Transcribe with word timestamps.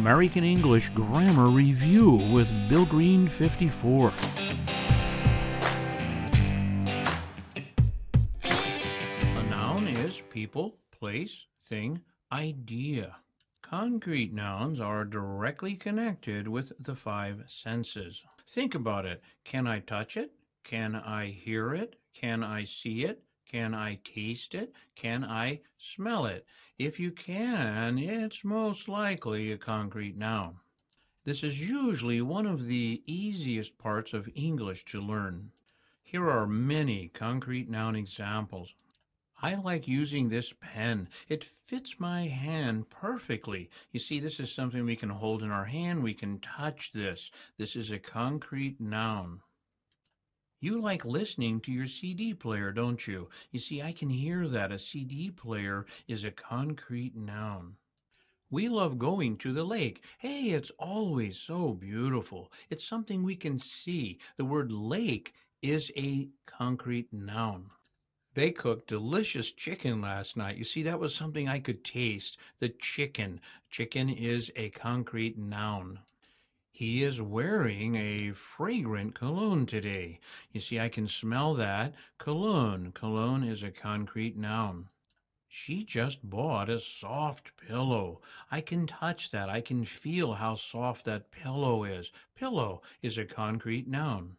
American 0.00 0.44
English 0.44 0.88
Grammar 0.94 1.48
Review 1.48 2.12
with 2.32 2.48
Bill 2.70 2.86
Green 2.86 3.28
54. 3.28 4.14
A 8.42 9.42
noun 9.50 9.86
is 9.86 10.22
people, 10.30 10.78
place, 10.98 11.44
thing, 11.64 12.00
idea. 12.32 13.14
Concrete 13.60 14.32
nouns 14.32 14.80
are 14.80 15.04
directly 15.04 15.74
connected 15.74 16.48
with 16.48 16.72
the 16.80 16.94
five 16.94 17.44
senses. 17.46 18.24
Think 18.48 18.74
about 18.74 19.04
it. 19.04 19.22
Can 19.44 19.66
I 19.66 19.80
touch 19.80 20.16
it? 20.16 20.32
Can 20.64 20.94
I 20.94 21.26
hear 21.26 21.74
it? 21.74 21.96
Can 22.14 22.42
I 22.42 22.64
see 22.64 23.04
it? 23.04 23.22
Can 23.50 23.74
I 23.74 23.96
taste 24.04 24.54
it? 24.54 24.72
Can 24.94 25.24
I 25.24 25.62
smell 25.76 26.24
it? 26.24 26.46
If 26.78 27.00
you 27.00 27.10
can, 27.10 27.98
it's 27.98 28.44
most 28.44 28.88
likely 28.88 29.50
a 29.50 29.58
concrete 29.58 30.16
noun. 30.16 30.60
This 31.24 31.42
is 31.42 31.68
usually 31.68 32.22
one 32.22 32.46
of 32.46 32.68
the 32.68 33.02
easiest 33.06 33.76
parts 33.76 34.14
of 34.14 34.30
English 34.36 34.84
to 34.84 35.00
learn. 35.00 35.50
Here 36.04 36.30
are 36.30 36.46
many 36.46 37.08
concrete 37.08 37.68
noun 37.68 37.96
examples. 37.96 38.72
I 39.42 39.56
like 39.56 39.88
using 39.88 40.28
this 40.28 40.52
pen. 40.52 41.08
It 41.28 41.42
fits 41.42 41.98
my 41.98 42.28
hand 42.28 42.88
perfectly. 42.88 43.68
You 43.90 43.98
see, 43.98 44.20
this 44.20 44.38
is 44.38 44.54
something 44.54 44.84
we 44.84 44.94
can 44.94 45.10
hold 45.10 45.42
in 45.42 45.50
our 45.50 45.64
hand. 45.64 46.04
We 46.04 46.14
can 46.14 46.38
touch 46.38 46.92
this. 46.92 47.32
This 47.58 47.74
is 47.74 47.90
a 47.90 47.98
concrete 47.98 48.80
noun. 48.80 49.40
You 50.62 50.78
like 50.78 51.06
listening 51.06 51.60
to 51.62 51.72
your 51.72 51.86
CD 51.86 52.34
player, 52.34 52.70
don't 52.70 53.06
you? 53.06 53.30
You 53.50 53.58
see, 53.58 53.80
I 53.80 53.92
can 53.92 54.10
hear 54.10 54.46
that. 54.46 54.70
A 54.70 54.78
CD 54.78 55.30
player 55.30 55.86
is 56.06 56.22
a 56.22 56.30
concrete 56.30 57.16
noun. 57.16 57.76
We 58.50 58.68
love 58.68 58.98
going 58.98 59.38
to 59.38 59.54
the 59.54 59.64
lake. 59.64 60.04
Hey, 60.18 60.50
it's 60.50 60.70
always 60.78 61.38
so 61.38 61.72
beautiful. 61.72 62.52
It's 62.68 62.86
something 62.86 63.22
we 63.22 63.36
can 63.36 63.58
see. 63.58 64.18
The 64.36 64.44
word 64.44 64.70
lake 64.70 65.32
is 65.62 65.90
a 65.96 66.28
concrete 66.44 67.10
noun. 67.10 67.68
They 68.34 68.50
cooked 68.50 68.88
delicious 68.88 69.52
chicken 69.52 70.02
last 70.02 70.36
night. 70.36 70.58
You 70.58 70.64
see, 70.64 70.82
that 70.82 71.00
was 71.00 71.14
something 71.14 71.48
I 71.48 71.60
could 71.60 71.84
taste. 71.84 72.36
The 72.58 72.68
chicken. 72.68 73.40
Chicken 73.70 74.10
is 74.10 74.52
a 74.56 74.68
concrete 74.68 75.38
noun. 75.38 76.00
He 76.80 77.02
is 77.02 77.20
wearing 77.20 77.94
a 77.94 78.32
fragrant 78.32 79.14
cologne 79.14 79.66
today. 79.66 80.18
You 80.50 80.60
see, 80.62 80.80
I 80.80 80.88
can 80.88 81.08
smell 81.08 81.52
that. 81.56 81.92
Cologne. 82.16 82.92
Cologne 82.92 83.44
is 83.44 83.62
a 83.62 83.70
concrete 83.70 84.34
noun. 84.34 84.86
She 85.46 85.84
just 85.84 86.30
bought 86.30 86.70
a 86.70 86.78
soft 86.78 87.54
pillow. 87.58 88.22
I 88.50 88.62
can 88.62 88.86
touch 88.86 89.30
that. 89.30 89.50
I 89.50 89.60
can 89.60 89.84
feel 89.84 90.32
how 90.32 90.54
soft 90.54 91.04
that 91.04 91.30
pillow 91.30 91.84
is. 91.84 92.12
Pillow 92.34 92.80
is 93.02 93.18
a 93.18 93.26
concrete 93.26 93.86
noun. 93.86 94.38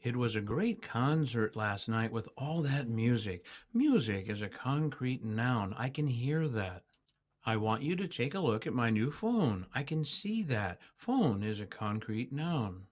It 0.00 0.14
was 0.14 0.36
a 0.36 0.40
great 0.40 0.82
concert 0.82 1.56
last 1.56 1.88
night 1.88 2.12
with 2.12 2.28
all 2.36 2.62
that 2.62 2.86
music. 2.86 3.44
Music 3.74 4.28
is 4.28 4.40
a 4.40 4.48
concrete 4.48 5.24
noun. 5.24 5.74
I 5.76 5.88
can 5.88 6.06
hear 6.06 6.46
that. 6.46 6.84
I 7.44 7.56
want 7.56 7.82
you 7.82 7.96
to 7.96 8.06
take 8.06 8.34
a 8.34 8.40
look 8.40 8.68
at 8.68 8.72
my 8.72 8.88
new 8.90 9.10
phone. 9.10 9.66
I 9.74 9.82
can 9.82 10.04
see 10.04 10.44
that. 10.44 10.80
Phone 10.96 11.42
is 11.42 11.60
a 11.60 11.66
concrete 11.66 12.32
noun. 12.32 12.86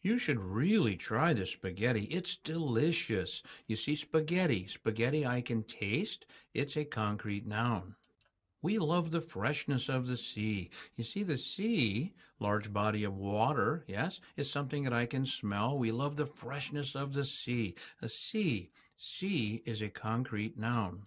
You 0.00 0.20
should 0.20 0.38
really 0.38 0.96
try 0.96 1.32
the 1.32 1.44
spaghetti. 1.44 2.04
It's 2.04 2.36
delicious. 2.36 3.42
You 3.66 3.74
see, 3.74 3.96
spaghetti. 3.96 4.68
Spaghetti 4.68 5.26
I 5.26 5.40
can 5.40 5.64
taste. 5.64 6.26
It's 6.54 6.76
a 6.76 6.84
concrete 6.84 7.44
noun. 7.44 7.96
We 8.62 8.78
love 8.78 9.10
the 9.10 9.20
freshness 9.20 9.88
of 9.88 10.06
the 10.06 10.16
sea. 10.16 10.70
You 10.96 11.02
see, 11.02 11.24
the 11.24 11.36
sea, 11.36 12.14
large 12.38 12.72
body 12.72 13.02
of 13.02 13.16
water, 13.16 13.84
yes, 13.88 14.20
is 14.36 14.48
something 14.48 14.84
that 14.84 14.92
I 14.92 15.06
can 15.06 15.26
smell. 15.26 15.76
We 15.76 15.90
love 15.90 16.14
the 16.14 16.26
freshness 16.26 16.94
of 16.94 17.12
the 17.12 17.24
sea. 17.24 17.74
A 18.00 18.08
sea, 18.08 18.70
sea 18.96 19.62
is 19.66 19.82
a 19.82 19.88
concrete 19.88 20.56
noun. 20.56 21.02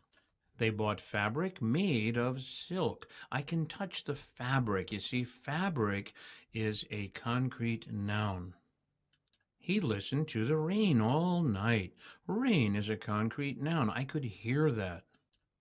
They 0.62 0.70
bought 0.70 1.02
fabric 1.02 1.60
made 1.60 2.20
of 2.20 2.44
silk. 2.44 3.08
I 3.32 3.42
can 3.42 3.66
touch 3.66 4.04
the 4.04 4.14
fabric. 4.14 4.92
You 4.92 5.00
see, 5.00 5.24
fabric 5.24 6.14
is 6.54 6.86
a 6.92 7.08
concrete 7.08 7.92
noun. 7.92 8.54
He 9.58 9.80
listened 9.80 10.28
to 10.28 10.46
the 10.46 10.58
rain 10.58 11.02
all 11.02 11.42
night. 11.42 11.96
Rain 12.28 12.76
is 12.76 12.90
a 12.90 12.96
concrete 12.96 13.60
noun. 13.60 13.90
I 13.90 14.04
could 14.04 14.24
hear 14.24 14.70
that. 14.70 15.06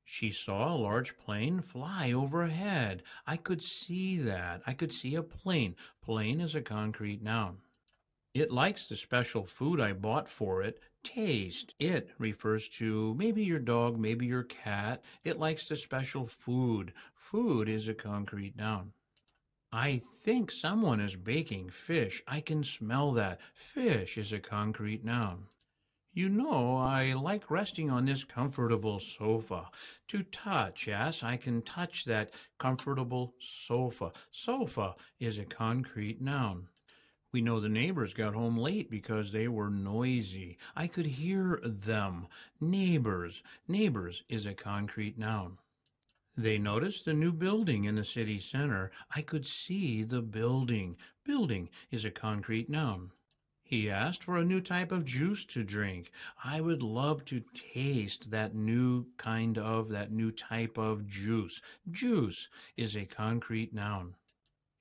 She 0.05 0.29
saw 0.29 0.71
a 0.71 0.77
large 0.77 1.17
plane 1.17 1.63
fly 1.63 2.13
overhead. 2.13 3.03
I 3.27 3.39
could 3.39 3.63
see 3.63 4.19
that. 4.19 4.61
I 4.67 4.75
could 4.75 4.93
see 4.93 5.15
a 5.15 5.23
plane. 5.23 5.77
Plane 6.03 6.43
is 6.43 6.55
a 6.55 6.61
concrete 6.61 7.23
noun. 7.23 7.57
It 8.35 8.51
likes 8.51 8.87
the 8.87 8.97
special 8.97 9.47
food 9.47 9.81
I 9.81 9.95
bought 9.95 10.29
for 10.29 10.63
it. 10.63 10.79
Taste. 11.03 11.75
It 11.79 12.11
refers 12.19 12.69
to 12.71 13.15
maybe 13.15 13.43
your 13.43 13.59
dog, 13.59 13.99
maybe 13.99 14.27
your 14.27 14.45
cat. 14.45 15.03
It 15.25 15.39
likes 15.39 15.67
the 15.67 15.77
special 15.77 16.27
food. 16.27 16.93
Food 17.15 17.69
is 17.69 17.89
a 17.89 17.95
concrete 17.95 18.57
noun. 18.57 18.93
I 19.73 19.99
think 19.99 20.51
someone 20.51 21.01
is 21.01 21.17
baking 21.17 21.71
fish. 21.71 22.23
I 22.27 22.41
can 22.41 22.65
smell 22.65 23.13
that. 23.13 23.41
Fish 23.55 24.19
is 24.19 24.33
a 24.33 24.41
concrete 24.41 25.05
noun. 25.05 25.47
You 26.13 26.29
know, 26.29 26.77
I 26.77 27.13
like 27.13 27.53
resting 27.53 27.89
on 27.89 28.05
this 28.05 28.25
comfortable 28.25 28.99
sofa. 28.99 29.71
To 30.09 30.25
touch, 30.25 30.89
yes, 30.89 31.23
I 31.23 31.37
can 31.37 31.63
touch 31.63 32.05
that 32.07 32.33
comfortable 32.59 33.35
sofa. 33.39 34.13
Sofa 34.33 34.97
is 35.21 35.39
a 35.39 35.45
concrete 35.45 36.21
noun. 36.21 36.69
We 37.33 37.41
know 37.41 37.61
the 37.61 37.69
neighbors 37.69 38.13
got 38.13 38.35
home 38.35 38.57
late 38.57 38.91
because 38.91 39.31
they 39.31 39.47
were 39.47 39.71
noisy. 39.71 40.59
I 40.75 40.89
could 40.89 41.07
hear 41.07 41.61
them. 41.63 42.27
Neighbors. 42.61 43.45
Neighbors 43.69 44.25
is 44.29 44.47
a 44.47 44.55
concrete 44.55 45.17
noun. 45.17 45.59
They 46.37 46.59
noticed 46.59 47.05
the 47.05 47.15
new 47.15 47.33
building 47.33 47.85
in 47.85 47.95
the 47.95 48.03
city 48.03 48.41
center. 48.41 48.91
I 49.15 49.23
could 49.23 49.47
see 49.47 50.03
the 50.03 50.23
building. 50.23 50.97
Building 51.25 51.69
is 51.93 52.05
a 52.05 52.11
concrete 52.11 52.69
noun. 52.69 53.13
He 53.63 53.89
asked 53.89 54.25
for 54.25 54.37
a 54.37 54.45
new 54.45 54.61
type 54.61 54.91
of 54.91 55.05
juice 55.05 55.45
to 55.47 55.63
drink. 55.63 56.11
I 56.43 56.61
would 56.61 56.83
love 56.83 57.25
to 57.27 57.45
taste 57.55 58.33
that 58.33 58.57
new 58.57 59.07
kind 59.17 59.57
of, 59.57 59.91
that 59.91 60.11
new 60.11 60.33
type 60.33 60.77
of 60.77 61.07
juice. 61.07 61.63
Juice 61.89 62.49
is 62.77 62.97
a 62.97 63.05
concrete 63.05 63.73
noun. 63.73 64.17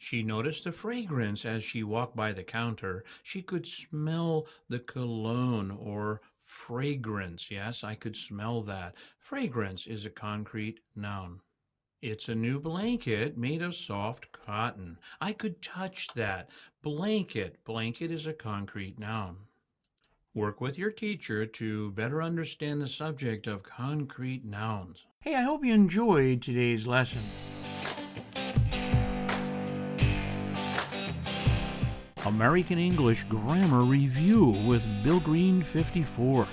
She 0.02 0.24
noticed 0.24 0.64
the 0.64 0.72
fragrance 0.72 1.44
as 1.44 1.62
she 1.62 1.84
walked 1.84 2.16
by 2.16 2.32
the 2.32 2.42
counter. 2.42 3.04
She 3.22 3.42
could 3.42 3.68
smell 3.68 4.48
the 4.70 4.80
cologne 4.80 5.72
or 5.72 6.22
fragrance. 6.42 7.52
Yes, 7.52 7.84
I 7.84 7.96
could 7.96 8.16
smell 8.16 8.62
that. 8.64 8.96
Fragrance 9.20 9.88
is 9.88 10.06
a 10.06 10.10
concrete 10.10 10.80
noun. 10.96 11.42
It's 12.02 12.30
a 12.30 12.34
new 12.34 12.62
blanket 12.62 13.38
made 13.38 13.62
of 13.62 13.76
soft 13.76 14.32
cotton. 14.32 14.98
I 15.20 15.34
could 15.34 15.62
touch 15.62 16.08
that. 16.16 16.50
Blanket. 16.82 17.66
Blanket 17.66 18.10
is 18.10 18.26
a 18.26 18.34
concrete 18.34 18.98
noun. 18.98 19.36
Work 20.34 20.62
with 20.62 20.78
your 20.78 20.92
teacher 20.92 21.46
to 21.46 21.92
better 21.92 22.24
understand 22.24 22.82
the 22.82 22.88
subject 22.88 23.48
of 23.48 23.64
concrete 23.64 24.46
nouns. 24.46 25.06
Hey, 25.20 25.36
I 25.36 25.42
hope 25.42 25.66
you 25.66 25.74
enjoyed 25.74 26.42
today's 26.42 26.88
lesson. 26.88 27.22
American 32.30 32.78
English 32.78 33.24
Grammar 33.24 33.82
Review 33.82 34.52
with 34.68 34.84
Bill 35.04 35.20
Green 35.20 35.64
54. 35.64 36.48